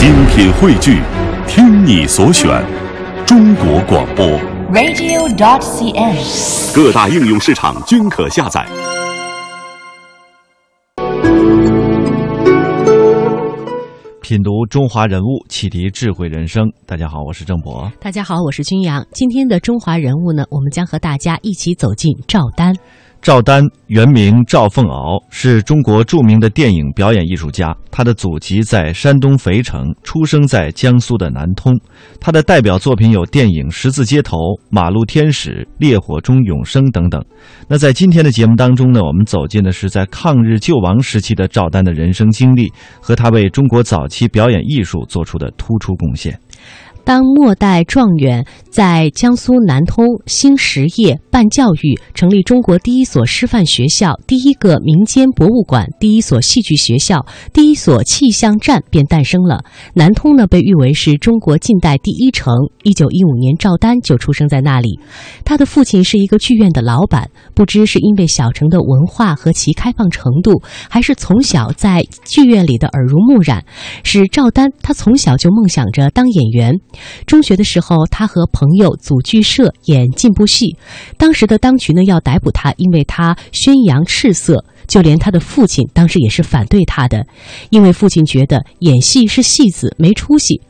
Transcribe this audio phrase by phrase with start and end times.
[0.00, 1.02] 精品汇聚，
[1.46, 2.48] 听你所选，
[3.26, 4.24] 中国广播。
[4.72, 6.74] radio.dot.cn，。
[6.74, 8.66] 各大应用市场均可下载。
[14.22, 16.64] 品读中华人物，启迪智慧人生。
[16.86, 17.92] 大家好，我是郑博。
[18.00, 19.06] 大家好，我是君阳。
[19.12, 22.74] 今天的中华人物呢，我们将和大家一起走进赵丹。
[23.22, 27.76] 赵丹原名赵凤敖，是中国著名的电影表演艺术家。
[27.90, 31.78] 他的祖籍在山东肥城，出生在江苏的南通。
[32.18, 34.36] 他的代表作品有电影《十字街头》
[34.70, 37.22] 《马路天使》《烈火中永生》等等。
[37.68, 46.40] 那在今天的节目当中呢，我们走进的是在抗日救亡时期的赵丹的人生经历和他为中国早期表演艺术做出的突出贡献。
[47.04, 59.64] 当末代状元在江苏南通兴实业、办教育，成立中国第一所师范学校、第一个民间博物馆、第一所戏剧学校、第一所气象站便诞生了。
[59.94, 62.54] 南通呢，被誉为是中国近代第一城。
[62.82, 64.98] 一九一五年，赵丹就出生在那里。
[65.44, 73.64] 他的父亲是一个剧院的老板，不知是因为小城的文化和其开放程度，还是从小在剧院里的耳濡目染，
[74.04, 76.74] 使赵丹他从小就梦想着当演员。
[77.26, 80.76] 中学的时候，他和朋友组剧社演进步戏，
[81.16, 84.64] 当时的当局呢要逮捕他，因为他宣扬赤色。
[84.86, 87.24] 就连他的父亲当时也是反对他的，
[87.68, 90.60] 因为父亲觉得演戏是戏子，没出息。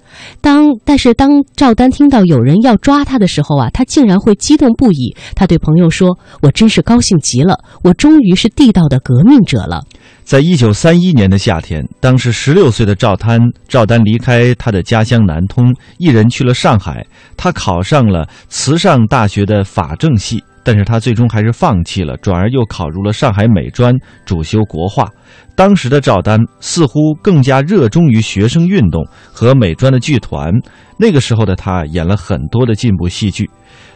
[0.41, 5.15] 当但是当赵丹听到有人要抓他的时候啊，他竟然会激动不已。
[5.35, 9.83] 他对朋友说：“我真是高兴极了，我终于是地道的革命者了。”
[10.25, 17.05] 在一九三一年的夏天，当时十六岁的赵丹，赵丹离开他的家乡南通，一人去了上海。
[17.37, 23.95] 他考上了慈尚大学的法政系，但是他最终还是放弃了，转而又考入了上海美专，
[24.25, 25.09] 主修国画。
[25.55, 30.53] 当时的赵丹似乎更加热衷于学生运动和美专的剧团。
[30.99, 33.49] 那个时候的他演了很多的进步戏剧。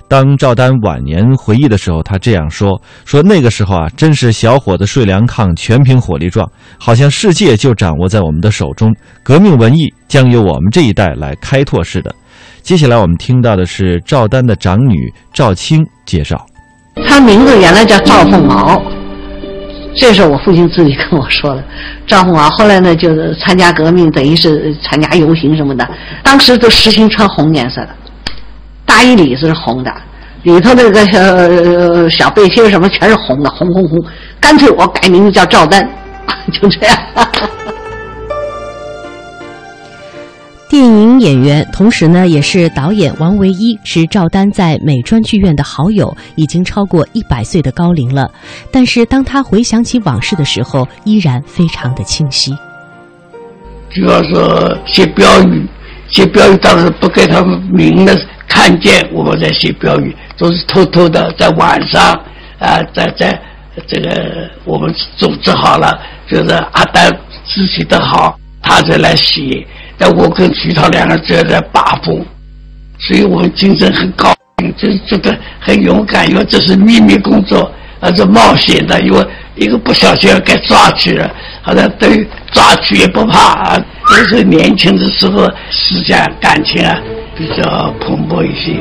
[0.06, 6.46] 当赵丹晚年回忆的时候，他这样说：“说那个时候啊，真是小伙子睡凉炕，全凭火力壮，
[6.78, 12.14] 好像世界就掌握在我们的手中，革命文艺将由我们这一代来开拓似的。”
[12.60, 16.46] 接下来我们听到的是赵丹的长女赵青介绍。
[17.06, 18.80] 他名字原来叫赵凤毛，
[19.96, 21.64] 这是我父亲自己跟我说的。
[22.06, 25.88] 赵凤毛后来呢，就是参加革命，等于是参加游行什么的。
[26.22, 27.88] 当时都实行穿红颜色的，
[28.84, 29.92] 大衣里子是红的，
[30.42, 34.04] 里头那个小小背心什么全是红的，红红红。
[34.40, 35.88] 干脆我改名字叫赵丹，
[36.52, 36.98] 就这样。
[40.74, 48.28] 电影演员，同时呢也是导演王维一，是赵丹在美专剧院的好友，已经超过一百岁的高龄了。
[48.72, 52.52] 但是当他回想起往事的时候，依然非常的清晰。
[53.88, 55.64] 主要是写标语，
[56.08, 62.12] 写标语当时不给他们明的看见我们在写标语，都是偷偷的在晚上
[62.58, 63.40] 啊，在在
[63.86, 65.96] 这个我们组织好了，
[66.28, 67.08] 就是阿丹
[67.44, 69.64] 字写的好，他才来写。
[69.96, 72.24] 但我跟徐涛两个人在把风，
[72.98, 74.34] 所以我们精神很高，
[74.76, 81.30] 就是觉得很勇敢，因为这是秘密工作，而是冒险的，因为一个不小心要给抓去了，
[81.62, 83.84] 好像对抓去也不怕啊。
[84.06, 87.00] 都是年轻的时候，思想感情啊
[87.36, 88.80] 比较蓬勃一些。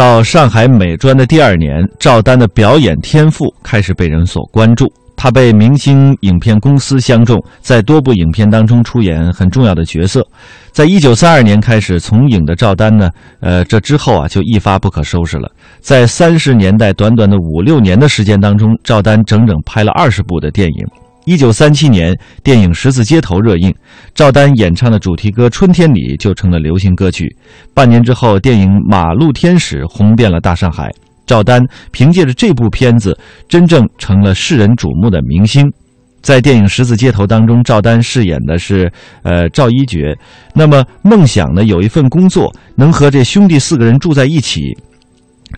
[0.00, 4.90] 到上海美专的第二年，赵丹的表演天赋开始被人所关注。
[5.14, 10.26] 他被明星影片公司相中，在多部影片当中出演很重要的角色。
[10.72, 13.10] 在一九三二年开始从影的赵丹呢，
[13.40, 15.52] 呃，这之后啊就一发不可收拾了。
[15.80, 20.99] 在三十年代短短的五六年的时间当中，赵丹整整拍了二十部的电影。
[21.26, 23.72] 一九三七年，电影《十字街头》热映，
[24.14, 27.34] 赵丹演唱的主题歌《春天里》就成了流行歌曲。
[27.74, 30.90] 半年之后，电影《马路天使》红遍了大上海。
[31.26, 33.16] 赵丹凭借着这部片子，
[33.48, 35.70] 真正成了世人瞩目的明星。
[36.22, 38.90] 在电影《十字街头》当中，赵丹饰演的是
[39.22, 39.98] 呃赵一角。
[40.54, 44.76] 那么梦想呢，有一份工作，能和这兄弟四个人住在一起。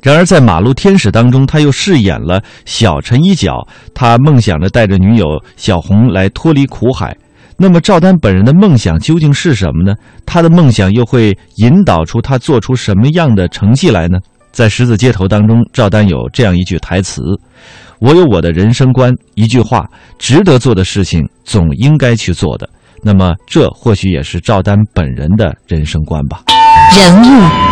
[0.00, 7.16] 然而在《马路天使》当中，他又饰演了小陈一角，他梦想着带着女友小红来脱离苦海。
[7.58, 9.94] 那么赵丹本人的梦想究竟是什么呢？
[10.24, 14.18] 他的梦想又会引导出他做出什么样的成绩来呢？
[14.50, 17.22] 在《十字街头》当中，赵丹有这样一句台词
[18.00, 19.86] ：“我有我的人生观，一句话，
[20.18, 22.68] 值得做的事情总应该去做的。”
[23.04, 26.42] 那么，这或许也是赵丹本人的人生观吧。
[26.94, 27.71] 人物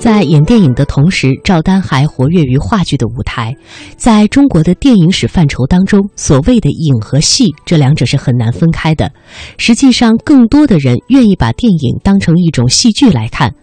[0.00, 3.54] 在演电影的同时，赵丹还活跃于话剧的舞台。
[3.98, 9.12] 在中国的电影史范畴当中，所谓的影和戏这两者是很难分开的。
[9.58, 13.54] 实际上，更多的人愿意把电影当成一种戏剧来看。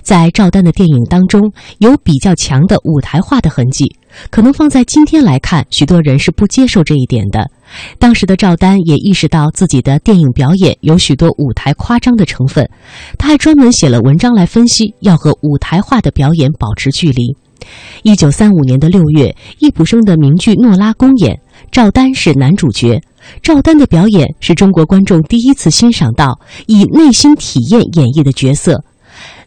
[0.00, 3.94] 在赵丹的电影当中，有比较强的舞台化的痕迹。
[4.30, 7.50] 可能放在今天来看，许多人是不接受这一点的。
[7.98, 12.68] 当时的赵丹也意识到自己的电影表演有许多舞台夸张的成分，
[13.18, 17.36] 他还专门写了文章来分析，要和舞台化的表演保持距离。
[18.02, 21.40] 一九三五年的六月，易卜生的名剧《诺拉》公演，
[21.70, 23.00] 赵丹是男主角。
[23.40, 28.82] 赵丹的表演是中国观众第一次欣赏到以内心体验演绎的角色。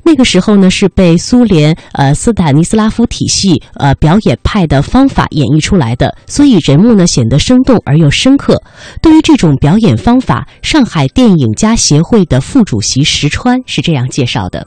[0.06, 8.62] 那个时候呢，是被苏联呃斯坦尼斯拉夫体系呃表演派的方法演绎出来的，所以人物呢显得生动而又深刻。
[9.02, 14.66] 对于这种表演方法，上海电影家协会的副主席石川是这样介绍的。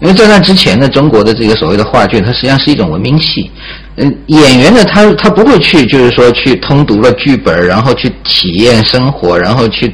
[0.00, 3.50] 因为在那之前呢，中国的这个所谓的话剧，它实际上是一种文明戏。
[3.96, 9.88] 嗯，演员呢，他他不会去，就是说去通读了剧本，然后去体验生活，然后去，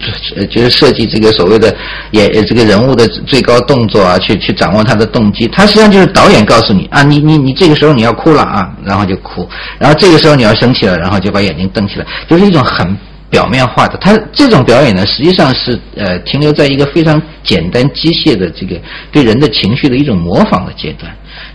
[0.51, 1.77] 就是设计这个所谓的
[2.13, 5.47] 演这个人物的最高动作啊，去去掌握他的动机。
[5.49, 9.47] 他实际上就是导演告诉你啊，你你你这个时候你要哭了啊，然后就哭，
[9.79, 12.97] 然后这个时候你要生气了，然后就把眼睛瞪起来，就是一种很。
[13.31, 18.75] 表面化的，他这种表演呢，实际上是呃停留在一个非常简单机械的这个
[19.13, 21.09] 对人的情绪的一种模仿的阶段，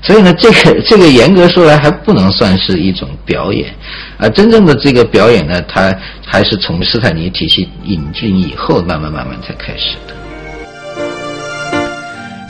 [0.05, 3.73] 所以呢，这个 这个严格说来还不能算是一种表演，
[4.17, 5.91] 而真正的这个表演呢，它
[6.23, 10.13] 还是从斯坦尼体系引进以后，慢慢慢慢才开始的。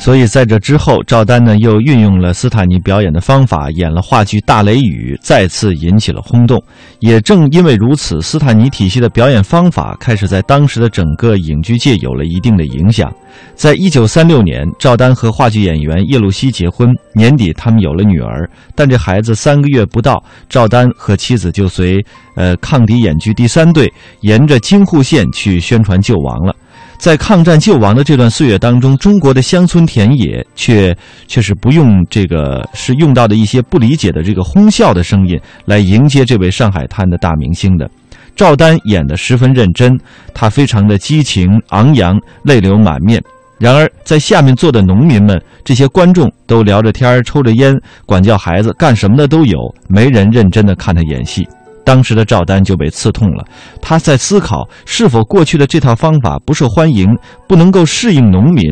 [0.05, 6.63] 所以在这之后，赵丹呢又运用了斯坦尼表演的方法，演了话剧《大雷雨》，再次引起了轰动。
[6.99, 13.11] 也正因为如此，斯坦尼体系的表演方法开始在当时的整个影剧界有了一定的影响。
[13.55, 18.47] 在一九三六年，赵丹和话剧演员叶露西结婚，年底他们有了女儿。
[18.75, 21.99] 但这孩子三个月不到，赵丹和妻子就随
[22.35, 23.91] 呃抗敌演剧第三队，
[24.21, 26.55] 沿着京沪线去宣传救亡了。
[26.97, 30.95] 在抗战救亡的这段岁月当中，中国的乡村田野却
[31.27, 37.89] 却是不用这个，是用到的一些不理解的这个哄笑的声音来迎接这位上海滩的大明星的。
[38.35, 39.97] 赵丹演得十分认真，
[40.33, 43.21] 他非常的激情昂扬，泪流满面。
[43.57, 47.73] 然而，在下面坐的农民们，这些观众都聊着天抽着烟，
[48.05, 49.57] 管教孩子，干什么的都有，
[49.87, 51.47] 没人认真的看他演戏。
[51.85, 53.45] 当时的赵丹就被刺痛了，
[53.81, 57.07] 他在思考是否过去的这套方法不受欢迎，
[57.47, 58.63] 不能够适应农民，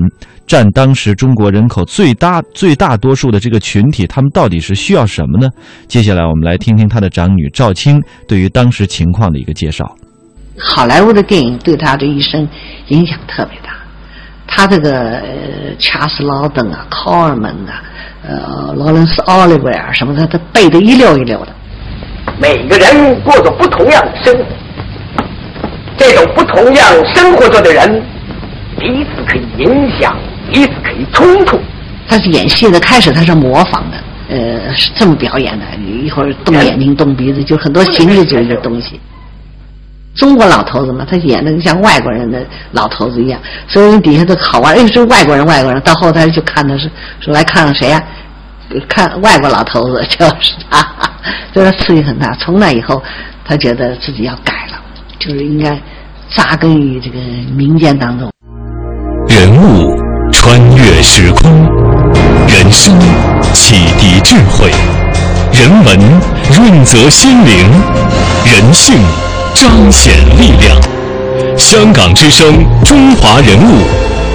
[0.48, 5.48] 占当时中国人口最大最大多数的这个群体，他们到底是需要什么呢？
[5.88, 9.86] 接下来我们来听听他的长女赵青对于当时情况的一个介绍。
[10.58, 12.48] 好莱坞的电影对他的一生
[12.88, 13.76] 影响特别大，
[14.48, 17.84] 他这个呃查斯劳登啊、考尔门啊、
[18.24, 21.54] 呃劳伦斯奥利维尔什么的，他背得一溜一溜的。
[22.40, 24.44] 每个人过着不同样的生活，
[25.98, 28.02] 这种不同样生活着的人，
[28.80, 30.18] 彼此可以影响，
[30.52, 31.60] 彼此可以冲突。
[32.08, 33.98] 他是演戏的，开始他是模仿的，
[34.30, 39.00] 呃，是这么表演的，一会儿动眼睛、动鼻子，就很多形式主义的东西。
[40.16, 45.82] 中国老头子嘛，他演的像外国人的老头子一样，所以底下都好玩，哎，是外国人，外国人。
[45.82, 48.04] 到后台就看他是说来看看谁呀？
[48.88, 50.86] 看外国老头子就是他。
[51.54, 52.34] 对 他刺激很大。
[52.40, 53.02] 从那以后，
[53.46, 54.82] 他觉得自己要改了，
[55.20, 55.80] 就是应该
[56.36, 57.18] 扎根于这个
[57.56, 58.30] 民间当中。
[59.30, 59.96] 人物
[60.32, 61.52] 穿越时空，
[62.48, 63.00] 人生
[63.54, 64.72] 启迪智慧，
[65.54, 66.00] 人文
[66.52, 67.70] 润泽心灵，
[68.46, 68.96] 人性
[69.56, 70.78] 彰显力量。
[71.58, 73.86] 香港之声，中华人物，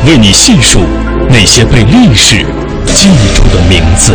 [0.07, 0.81] 为你细数
[1.29, 2.47] 那些被历史
[2.95, 4.13] 记住的名字。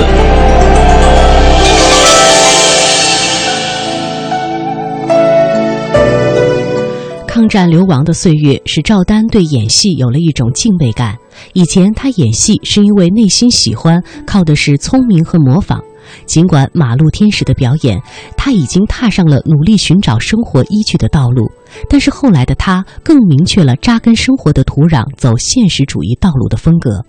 [7.27, 11.17] 抗战流亡的岁月，使赵丹对演戏有了一种敬畏感。
[11.53, 15.83] 以前他演戏是因为内心喜欢，靠的是聪明和模仿。
[16.25, 17.99] 尽管马路天使的表演，
[18.37, 21.49] 他已经踏上了努力寻找生活依据的道路。
[21.89, 27.03] 但是后来的他更明确了扎根生活的土壤，走现实主义道路的风格。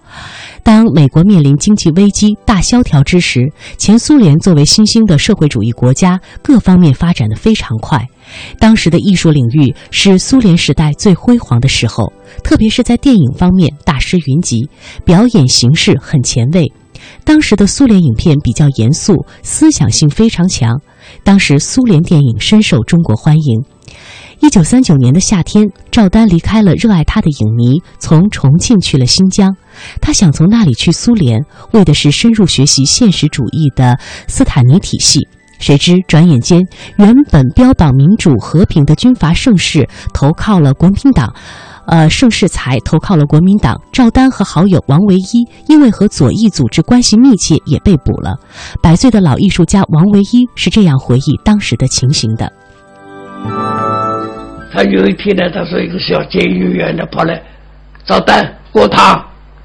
[0.62, 8.06] 当美国面临经济危机、大萧条之时，前苏联作为新兴的社会主义国家，各方面发展的非常快。
[8.59, 12.11] 当时的艺术领域是苏联时代最辉煌的时候，
[12.42, 14.68] 特别是在电影方面大师云集，
[15.04, 16.73] 表演形式很前卫。
[17.23, 20.80] 当时的苏联影片比较严肃，思想性非常强。
[21.23, 23.73] 当时苏联电影深受中国欢迎。
[24.44, 29.56] 一九三九年的夏天，赵丹离开了热爱他的影迷，从重庆去了新疆。
[30.02, 31.40] 他想从那里去苏联，
[31.72, 33.98] 为的是深入学习现实主义的
[34.28, 35.26] 斯坦尼体系。
[35.58, 36.62] 谁知转眼间，
[36.98, 41.34] 原本标榜民主和平的军阀盛世投靠了国民党，
[41.86, 43.80] 呃，盛世才投靠了国民党。
[43.92, 48.38] 赵丹和好友王维一因为和左翼组织关系密切，也被捕了。
[48.82, 52.52] 百岁的老艺术家王维一是这样回忆当时的情形的：
[54.74, 57.40] 他有一天呢，他说一个小监狱员呢跑来，
[58.04, 59.14] 赵丹过堂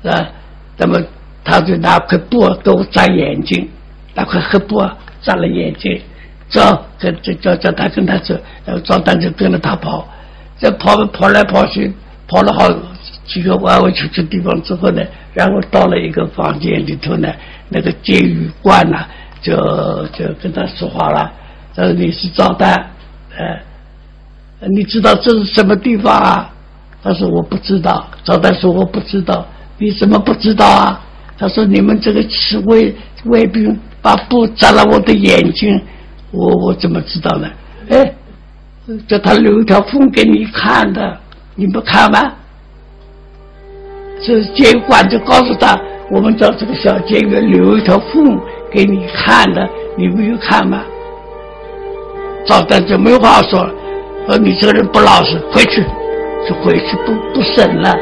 [0.04, 0.30] 啊，
[0.78, 1.02] 那么
[1.44, 3.68] 他就拿块布给我扎眼睛，
[4.14, 4.96] 拿块黑布啊。
[5.22, 6.02] 扎了眼睛，
[6.48, 6.62] 走，
[6.98, 8.34] 跟这叫叫他跟他走，
[8.66, 10.08] 然后赵丹就跟着他跑，
[10.58, 11.94] 这跑跑来跑去，
[12.26, 12.74] 跑了好
[13.28, 17.30] 几个弯弯曲曲地方之后呢，然后到了一个房间里头呢，
[17.68, 19.06] 那个监狱官呐，
[19.42, 19.54] 就
[20.14, 21.30] 就跟他说话了，
[21.76, 22.74] 他说你是赵丹，
[23.38, 23.62] 哎，
[24.68, 26.54] 你知道这是什么地方啊？
[27.02, 28.08] 他说我不知道。
[28.24, 29.46] 赵丹说我不知道，
[29.78, 31.02] 你怎么不知道啊？
[31.38, 33.80] 他说你们这个是卫卫兵。
[34.02, 35.78] 把布扎了我的眼睛，
[36.32, 37.50] 我我怎么知道呢？
[37.90, 38.16] 哎，
[39.10, 41.20] 叫他留一条缝给你看的，
[41.56, 42.32] 你不看吗？
[44.22, 45.78] 这监管就告诉他，
[46.12, 48.40] 我们叫这个小监狱留一条缝
[48.72, 50.82] 给你看的，你没有看吗？
[52.46, 53.74] 赵丹就没话说了，
[54.30, 55.84] 说你这个人不老实，回去，
[56.48, 57.98] 就回去不不审了。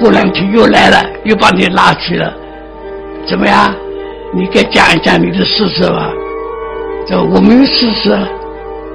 [0.00, 2.34] 过两天又来了，又把你拉去了，
[3.24, 3.72] 怎么样？
[4.34, 6.10] 你该讲一讲你的事实吧。
[7.06, 8.18] 这我没有事实，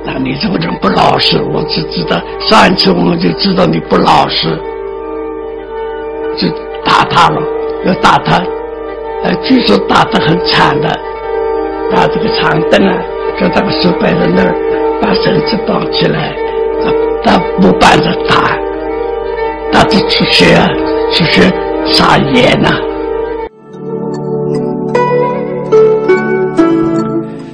[0.03, 4.49] 那你这个人不老实，我只知道上一次我们就知道你不老实，
[6.35, 6.45] 就
[6.83, 7.41] 打他了，
[7.85, 8.35] 要打他，
[9.23, 10.89] 呃，据说打得很惨的，
[11.89, 13.01] 打这个长凳啊，
[13.39, 14.53] 就这个手摆在那儿，
[15.01, 16.35] 把绳子绑起来，
[16.83, 18.57] 他他木板子打，
[19.71, 20.67] 打得出血啊。
[21.13, 21.41] 是是
[21.93, 22.69] 撒盐呐！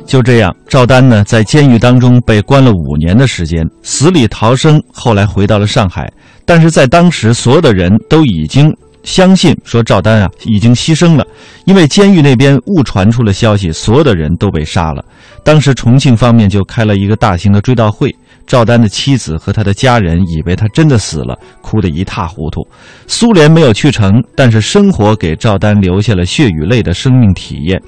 [0.06, 6.08] 就这样，赵丹呢在监狱当中被关了五年的时间，死里逃生，后来回到了上海。
[6.46, 8.72] 但是在当时，所有的人都已经
[9.04, 11.26] 相信说赵丹啊已经牺牲了，
[11.66, 15.04] 因为监狱那边误传出了消息，所有的人都被杀了。
[15.44, 18.14] 当时重庆方面就开了一个大型的追悼会。
[18.46, 22.66] 赵丹的妻子和他的家人以为他真的死了，哭得一塌糊涂。
[23.06, 27.82] 苏联没有去成，但是生活给赵丹留下了血与泪的生命体验。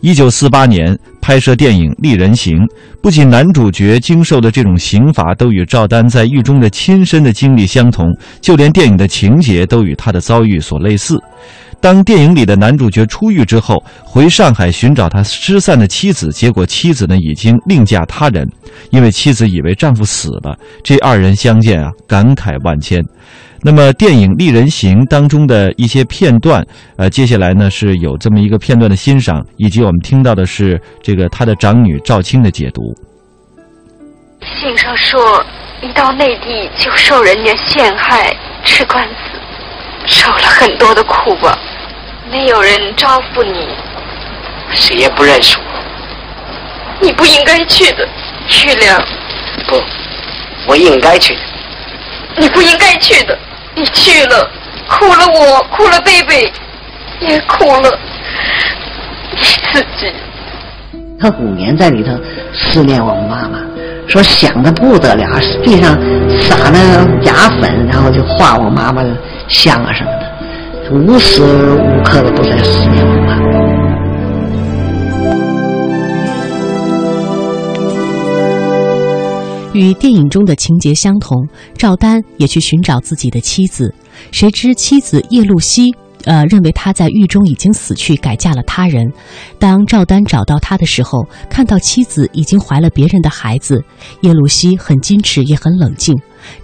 [0.00, 2.56] 一九四八年拍摄电影《丽人行》，
[3.00, 11.16] 不仅男主角经受的这种刑罚都与赵丹在狱中的亲身的经历相同，就连电影的情节都与他的遭遇所类似。
[11.82, 18.48] 当电影里的男主角出狱之后，回上海寻找他失散的妻子，结果妻子呢已经另嫁他人，
[18.90, 20.56] 因为妻子以为丈夫死了。
[20.84, 23.02] 这二人相见啊，感慨万千。
[23.64, 26.64] 那么电影《丽人行》当中的一些片段，
[26.96, 32.82] 呃，接下来呢是有这么一个片段的欣赏，以及我们听到的是这个他的长女赵青的解读。
[34.40, 35.44] 信上说，
[35.82, 39.38] 你到内地就受人家陷害，吃官司，
[40.06, 41.58] 受了很多的苦吧。
[42.30, 43.68] 没有人招呼你，
[44.74, 45.64] 谁也不认识我。
[47.00, 48.08] 你不应该去的，
[48.48, 49.04] 去了。
[49.66, 49.80] 不，
[50.66, 51.40] 我应该去的。
[52.36, 53.38] 你不应该去的，
[53.74, 54.50] 你去了，
[54.88, 56.50] 苦了我，苦了贝贝，
[57.20, 57.98] 也苦了
[59.32, 59.42] 你
[59.72, 60.12] 自己。
[61.20, 62.10] 他五年在里头
[62.54, 63.58] 思念我妈妈，
[64.08, 65.94] 说想的不得了，地上
[66.40, 66.78] 撒那
[67.24, 69.16] 牙粉，然后就画我妈妈的
[69.48, 70.30] 像啊什么的。
[70.92, 73.40] 无时无刻的都在思念我妈。
[79.72, 83.94] 与电影中的情节相同，赵丹也去寻找自己的妻子，
[84.30, 85.94] 谁知妻子叶露西。
[86.24, 89.12] 呃，认为他在狱中已经死去，改嫁了他人。
[89.58, 93.82] 当赵丹找到他的时候，看到妻子已经怀了别人的孩子，
[94.20, 96.14] 叶露西很矜持，也很冷静。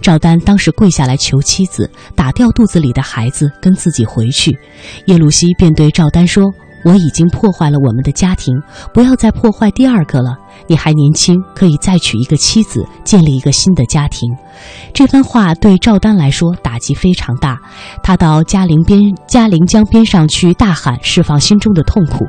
[0.01, 4.57] 赵丹当时跪下来求妻子打掉肚子里的孩子，跟自己回去。
[5.05, 6.43] 叶露西便对赵丹说。
[6.83, 8.55] 我已经破坏了我们的家庭，
[8.93, 10.37] 不要再破坏第二个了。
[10.67, 14.29] 你还年轻，可以再娶一个妻子，建立一个新的家庭。
[14.93, 17.59] 这番话对赵丹来说打击非常大，
[18.03, 22.25] 他到嘉陵边嘉陵江边上去大喊，释放心中的痛苦。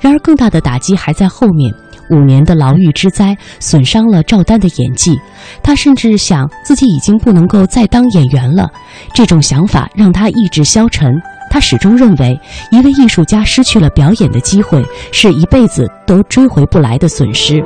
[0.00, 1.74] 然而更大的打击还在后面。
[2.10, 5.18] 五年的牢狱之灾损伤了赵丹的演技，
[5.62, 8.70] 他甚至想自己已经不能够再当演员了。
[9.14, 11.10] 这种想法让他意志消沉。
[11.54, 12.36] 他始终认为，
[12.72, 17.62] 一位艺术家失去了表演的机会，是一辈子都追回不来的损失。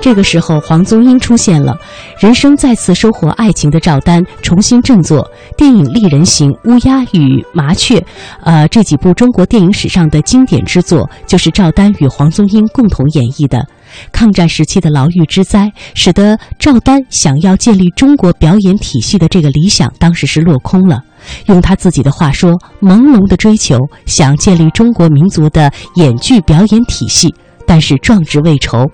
[0.00, 1.78] 这个时候，黄宗英出现了，
[2.18, 5.24] 人生再次收获爱情的赵丹重新振作。
[5.56, 8.00] 电影《丽人行》《乌鸦与麻雀》，
[8.42, 13.64] 呃，这几部中国电影史上的经典之作，就是赵丹与黄宗英共同演绎的。
[14.10, 20.98] 抗战时期的牢狱之灾，使得赵丹想要建立中国表演体系的这个理想，当时是落空了。
[21.46, 28.84] 用他自己的话说：“朦胧的追求，想建立中国民族的演剧表演体系。”但是壮志未酬，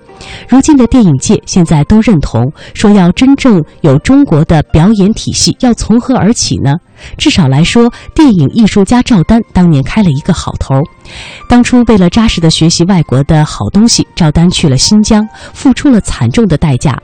[0.47, 2.45] 如今的电影界现在都认同
[2.75, 6.75] 说，要真正有中国的表演体系，要从何而起呢？
[7.17, 10.75] 至少来说，电影艺术家赵丹当年开了一个好头。
[11.49, 16.95] 当初为了扎实的学习外国的好东西，赵丹去了新疆，付出了惨重的代价。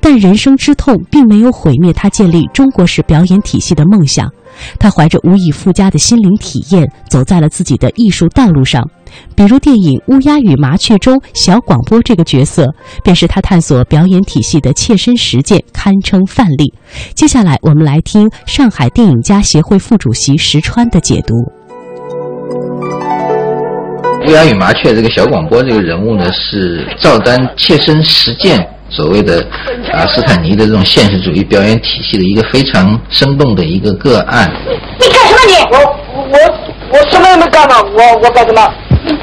[0.00, 4.30] 但人生之痛并没有毁灭他建立中国式表演体系的梦想。
[4.78, 8.88] 他怀着无以复加的心灵体验，走在了自己的艺术道路上。
[9.34, 12.66] 比如电影《乌鸦与麻雀》中小广播这个角色，
[13.02, 16.72] 便是他探索表演体系的切身实践，堪称范例。
[17.14, 21.34] 接下来，我们来听上海电影家协会副主席石川的解读。
[24.26, 28.64] 乌鸦与麻雀这个小广播这个人物呢，是赵丹切身实践。
[28.90, 29.44] 所谓的
[29.92, 34.52] 啊，斯坦尼的这种现实主义表演体系的一个非常生动的一个个案。
[35.00, 35.54] 你干什么你？
[35.72, 35.78] 我
[36.30, 36.38] 我
[36.92, 38.72] 我什么也没干嘛，我我干什么？
[39.04, 39.16] 你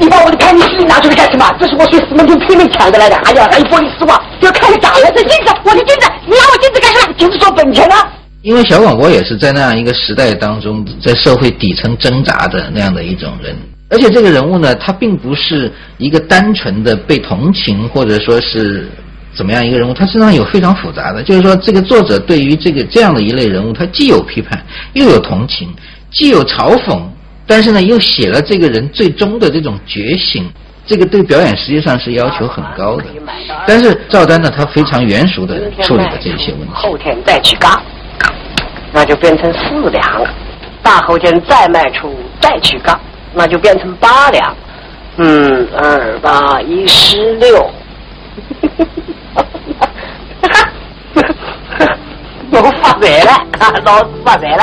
[0.00, 1.44] 你把我的拍立得拿出来干什么？
[1.58, 3.16] 这是我随死门钟拼命抢的来的。
[3.16, 5.10] 哎呀，还有玻璃丝袜，要看你咋了？
[5.14, 7.14] 这镜子，我的镜子，你拿我镜子干什么？
[7.18, 8.08] 镜子做本钱啊！
[8.42, 13.54] 因为小广播也是在那样一个时代当中，在社会底层挣扎的那样的一种人，
[13.90, 18.88] 而且这个人物呢，他并不是一个单纯的被同情，或者说是。
[19.38, 19.94] 怎么样一个人物？
[19.94, 24.60] 他身上有非常复杂的，就是说，这个作者对于这个这样的一类人物，他既有批判，
[24.94, 25.72] 又有同情，
[26.10, 27.00] 既有嘲讽，
[27.46, 30.50] 但是呢，又写了这个人最终的这种觉醒。
[30.84, 33.04] 这个对表演实际上是要求很高的。
[33.64, 36.74] 但是赵丹呢，他非常圆熟的处理了这些问题。
[36.74, 37.80] 后天再去嘎，
[38.92, 40.02] 那就变成四两；
[40.82, 42.98] 大后天再卖出再去嘎，
[43.32, 44.56] 那就变成八两。
[45.18, 47.70] 嗯，二八一十六。
[52.50, 53.30] 我发财了，
[53.84, 54.62] 老子发财了！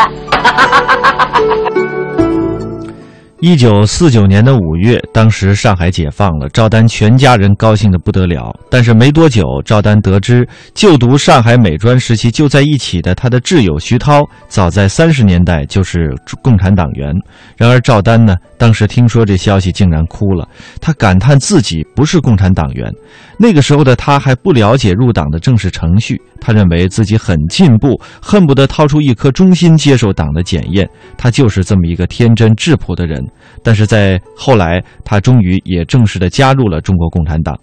[3.41, 8.50] 一九四九年的五月，当时上海解放了，赵丹全家人高兴的不得了。
[8.71, 17.13] 但是没多久，赵丹得知就读上海美专时期就在一起的他的挚友徐涛，早在三十年代就是共产党员。
[17.58, 20.48] 然而赵丹呢，当时听说这消息，竟然哭了。
[20.80, 22.89] 他感叹自己不是共产党员。
[23.38, 30.89] 那个时候的他还不了解入党的正式程序，他认为自己很进步，恨不得掏出一颗忠心接受党的检验。
[31.17, 33.25] 他就是这么一个天真质朴的人。
[33.64, 37.58] 但是在后来，他终于也正式的加入了中国共产党。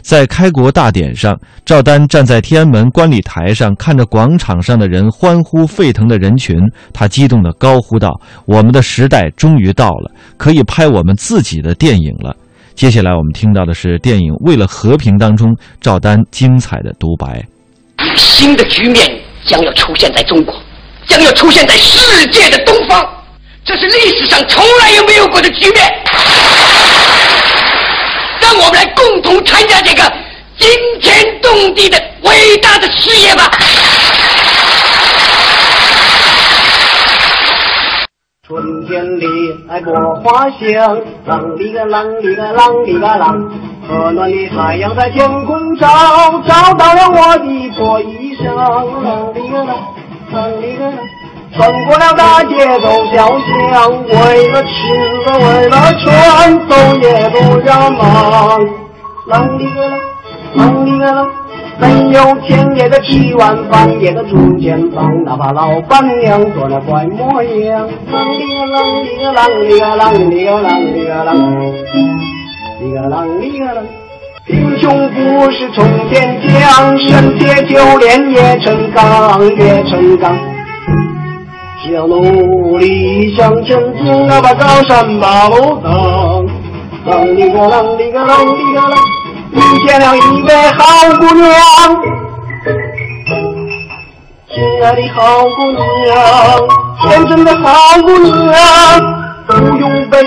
[0.00, 6.56] 在开国大典上，赵丹站在天安门观礼台上，看着广场上的人欢呼沸腾的人群，
[6.94, 12.34] 他激动地高呼道：“我们的时代终于到了，可以拍我们自己的电影了。”
[12.74, 17.44] 接下来我们听到的是电影《为了和平》当中赵丹精彩的独白。
[18.16, 19.04] 新的局面
[19.44, 20.54] 将要出现在中国，
[21.06, 23.04] 将要出现在世界的东方，
[23.68, 25.84] 这是历史上从来也没有过的局面。
[28.40, 30.02] 让我们来共同参加这个
[30.56, 30.70] 惊
[31.02, 33.50] 天动地的伟大的事业吧！
[38.46, 39.26] 春天里，
[39.68, 39.92] 爱果
[40.24, 43.50] 花香，啷里个啷里个啷里个啷，
[43.86, 45.86] 和暖的太阳在天空照，
[46.48, 48.48] 照到了我的破衣裳，
[49.04, 49.76] 啷里个啷，
[50.32, 50.94] 啷里个啷，
[51.58, 54.68] 穿过了大街走小巷，为了吃，
[55.26, 58.60] 为了穿，走也不让忙，
[59.28, 59.98] 啷里个啷，
[60.54, 61.26] 啷里个啷。
[61.80, 67.88] 没有钱也得吃碗饭，也得住间房，哪怕老板娘做了怪模样。
[68.12, 71.32] 啷里个啷里个啷里个啷里个啷里个啷，
[72.78, 73.82] 里个啷里个啷。
[74.46, 80.38] 贫穷不是冲天降，身铁就炼也成钢，也成钢。
[81.92, 86.46] 要努力向前走，哪怕高山把路挡。
[87.06, 88.92] 啷里个啷里个啷里个啷。
[89.50, 90.84] 遇见了一位好
[91.18, 91.46] 姑娘，
[94.54, 96.16] 亲爱的好姑娘，
[97.02, 98.52] 天真的好姑娘，
[99.46, 100.18] 不用悲，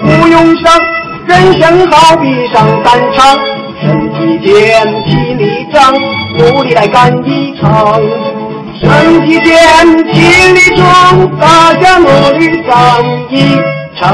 [0.00, 0.72] 不用伤，
[1.26, 3.38] 人生好比上战场，
[3.80, 5.94] 身体健，体力长，
[6.36, 8.00] 努力来干一场。
[8.84, 9.56] 身体健，
[10.12, 10.20] 体
[10.52, 10.84] 力壮，
[11.38, 12.06] 大家努
[12.38, 13.56] 力干一
[13.98, 14.04] 场。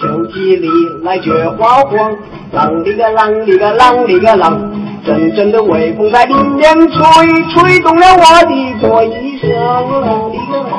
[0.00, 0.66] 就体力
[1.02, 2.16] 来绝花黄，
[2.54, 4.58] 啷里个啷里个啷里个啷，
[5.04, 7.02] 阵阵的微风在林边吹，
[7.52, 8.46] 吹动了我的
[8.80, 9.44] 破衣裳。
[9.52, 10.72] 啷里个啷，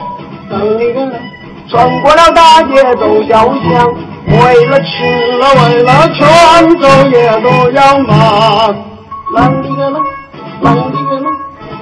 [0.51, 1.11] 啷里个啷，
[1.69, 3.93] 穿过了大街走小巷，
[4.25, 6.27] 为了吃了为了穿，
[6.79, 8.75] 走也都要忙。
[9.35, 10.03] 啷里个浪，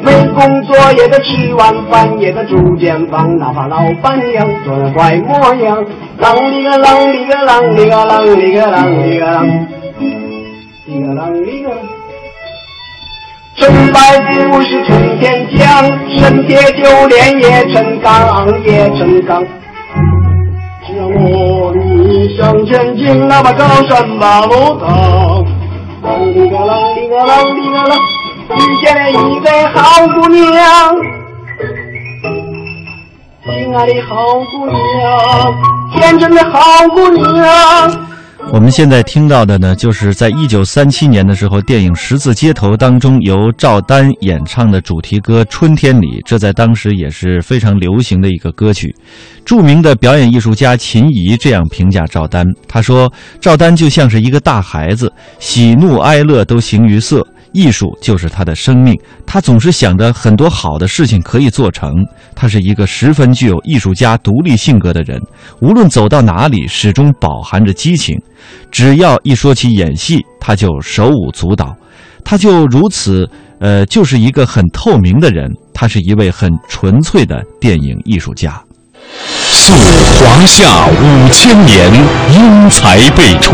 [0.10, 5.86] 没工作也得吃晚饭，也得住间房，哪怕老板娘做的怪模样。
[6.20, 9.46] 啷里个啷里个啷里个啷里个啷里个啷，
[10.88, 11.70] 里个啷里个。
[13.56, 14.00] 成败
[14.50, 15.86] 不是冲天将，
[16.18, 19.44] 身铁就炼也成钢，也成钢。
[20.88, 25.46] 只要努力向前进，哪怕高山把路挡。
[26.02, 28.19] 啷里个啷里个啷里个啷。
[28.50, 30.96] 遇见了一个好姑娘，
[33.46, 34.16] 亲爱的好
[34.52, 35.54] 姑娘，
[35.94, 38.08] 天真的好姑娘。
[38.52, 48.96] 我们现在听到的呢，就是在一九三七年的时候，电影《十字街头》当中由赵丹演唱的主题歌《春天里》，这在当时也是非常流行的一个歌曲。
[49.46, 61.94] 著名的表演艺术家秦怡这样评价赵丹，他说：“赵丹就像是一个大孩子，喜怒哀乐都形于色。”艺术就是他的生命，他总是想着很多好的事情可以做成。
[62.36, 65.20] 他是一个十分具有艺术家独立性格的人，
[65.62, 68.16] 无论走到哪里，始终饱含着激情。
[68.72, 71.76] 只要一说起演戏，他就手舞足蹈。
[72.24, 73.28] 他就如此，
[73.60, 75.50] 呃，就是一个很透明的人。
[75.74, 78.62] 他是一位很纯粹的电影艺术家。
[79.50, 81.92] 溯华夏五千年，
[82.34, 83.54] 英才辈出。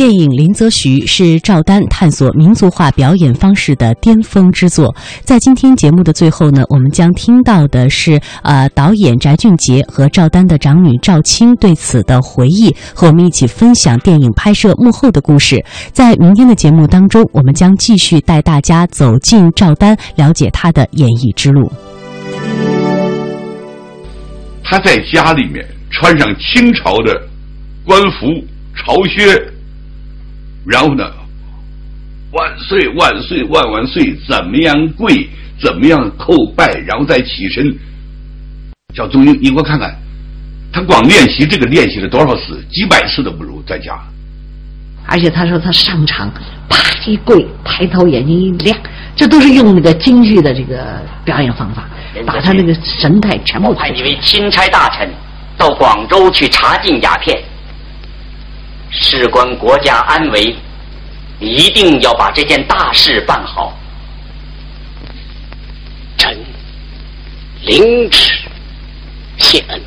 [0.00, 4.96] 电影《林则徐》是赵丹探索民族化表演方式的巅峰之作。
[5.24, 15.62] 在今天节目的最后呢，我们将听到的是呃导演翟俊杰和赵丹的长女赵青对此的回忆，和我们一起分享电影拍摄幕后的故事。
[15.92, 21.70] 在明天的节目当中，我们将继续带大家走进赵丹，了解他的演艺之路。
[24.64, 27.20] 他在家里面穿上清朝的
[27.84, 28.28] 官服
[28.74, 29.38] 朝靴。
[30.66, 31.04] 然后呢，
[32.32, 34.14] 万岁万岁万万岁！
[34.28, 35.28] 怎么样跪？
[35.58, 36.66] 怎么样叩拜？
[36.86, 37.74] 然后再起身。
[38.94, 39.94] 小宗英，你给我看看，
[40.72, 42.64] 他光练习这个练习了多少次？
[42.70, 43.98] 几百次都不如在家。
[45.06, 46.32] 而且他说他上场，
[46.68, 48.78] 啪一跪，抬头眼睛一亮，
[49.16, 51.88] 这都是用那个京剧的这个表演方法，
[52.26, 53.74] 把他那个神态全部。
[53.74, 55.10] 派一位钦差大臣
[55.56, 57.42] 到广州去查禁鸦片。
[58.90, 60.54] 事关国家安危，
[61.38, 63.72] 一定要把这件大事办好。
[66.16, 66.36] 臣
[67.62, 68.32] 领旨
[69.38, 69.80] 谢恩。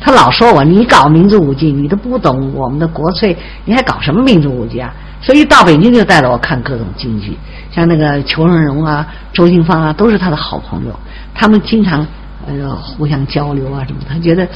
[0.00, 4.92] 他老说我，你搞民族舞剧，你都不懂我们的国粹，你还搞什么民族舞剧啊？
[5.20, 7.38] 所以到北京就带着我看各种京剧，
[7.70, 10.98] 像那个裘盛戎啊、周金芳啊，都是他的好朋友。
[11.34, 12.04] 他们经常
[12.46, 14.48] 呃互相交流啊什么，他觉得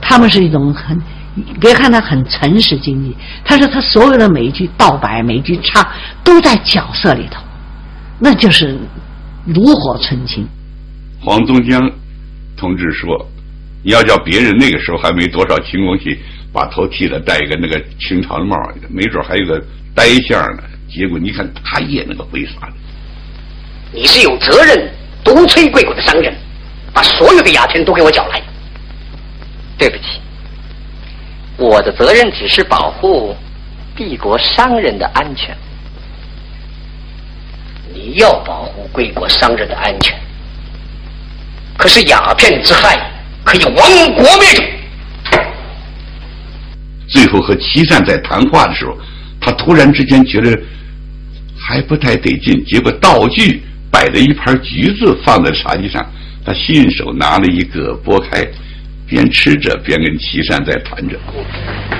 [0.00, 0.98] 他们是一种很。
[1.60, 5.84] 别看他很诚实经济，他说他所有的每一句道白、每一句唱
[6.22, 7.42] 都在角色里头，
[8.20, 8.78] 那就是
[9.46, 10.46] 炉火纯青。
[11.20, 11.90] 黄宗江
[12.56, 13.08] 同志说
[13.82, 16.16] ：“你要叫别人那个时候还没多少清宫戏，
[16.52, 18.56] 把头剃了，戴一个那个清朝的帽，
[18.88, 19.60] 没准还有个
[19.94, 20.62] 呆相呢。
[20.88, 22.74] 结果你看他演那个挥洒的。
[23.92, 24.88] 你是有责任
[25.24, 26.32] 独催贵国的商人，
[26.92, 28.40] 把所有的鸦片都给我缴来。
[29.76, 30.04] 对不起。”
[31.56, 33.34] 我的责任只是保护
[33.96, 35.56] 帝国商人的安全。
[37.92, 40.18] 你要保护贵国商人的安全，
[41.76, 42.98] 可是鸦片之害
[43.44, 44.64] 可以亡国灭种。
[47.06, 48.98] 最后和齐善在谈话的时候，
[49.40, 50.58] 他突然之间觉得
[51.56, 53.62] 还不太得劲，结果道具
[53.92, 56.04] 摆了一盘橘子放在茶几上，
[56.44, 58.44] 他信手拿了一个剥开，
[59.06, 61.16] 边吃着边跟岐山在谈着。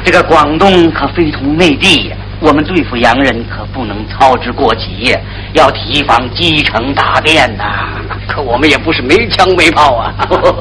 [0.05, 5.21] 这个广东可非同内地呀，我们对付洋人可不能操之过急呀，
[5.55, 7.88] 要提防基城大变呐。
[8.29, 10.14] 可我们也不是没枪没炮啊，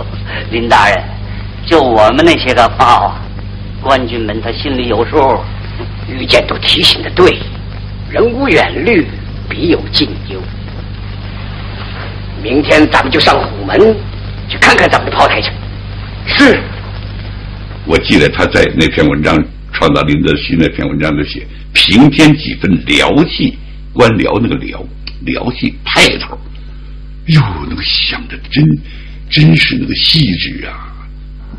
[0.52, 1.04] 林大人，
[1.66, 3.16] 就我们那些个炮，
[3.82, 5.40] 官军们他心里有数。
[6.08, 7.40] 遇见都提醒的对，
[8.10, 9.08] 人无远虑，
[9.50, 10.38] 必有近忧。
[12.44, 13.80] 明天咱们就上虎门
[14.50, 15.50] 去看看咱们的炮台去。
[16.26, 16.60] 是，
[17.86, 19.38] 我记得他在那篇文章
[19.72, 23.58] 《创造林则徐》那篇文章里写，平添几分辽气，
[23.94, 24.84] 官僚那个辽
[25.26, 26.38] 辽气派头，
[27.28, 28.66] 哟，那个想的真
[29.30, 30.90] 真是那个细致啊。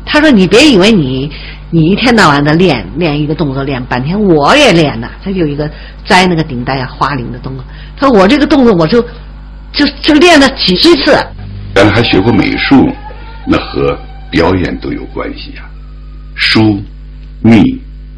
[0.05, 1.31] 他说：“你别以为你
[1.71, 5.09] 你一天到晚的练练一个动作练半天，我也练呐。
[5.23, 5.69] 他有一个
[6.03, 7.65] 摘那个顶戴啊花翎的动作，
[7.97, 9.01] 他说我这个动作我就
[9.71, 11.11] 就就练了几十次。
[11.75, 12.87] 原来还学过美术，
[13.47, 13.97] 那和
[14.35, 15.63] 表演都有关系啊。
[16.35, 16.77] 疏、
[17.41, 17.57] 密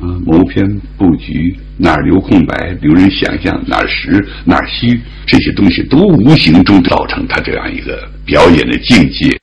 [0.02, 9.38] 啊，谋篇布局，哪儿留空白，留人想象，哪儿实哪儿虚，这些东西都无形中造成他这样一个表演的境界。”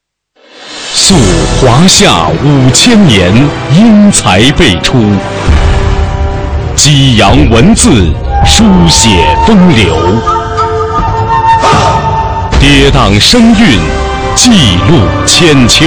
[0.92, 1.14] 溯
[1.60, 3.32] 华夏五千年，
[3.76, 4.98] 英才辈出；
[6.74, 8.12] 激扬文字，
[8.44, 9.08] 书写
[9.46, 9.94] 风流；
[12.58, 13.78] 跌宕声韵，
[14.34, 14.50] 记
[14.88, 15.86] 录千秋；